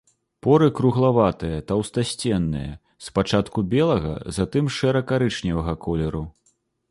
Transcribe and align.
Поры 0.45 0.67
круглаватыя, 0.77 1.57
таўстасценныя, 1.71 2.71
спачатку 3.07 3.65
белага, 3.75 4.13
затым 4.37 4.65
шэра-карычневага 4.79 5.73
колеру. 5.87 6.23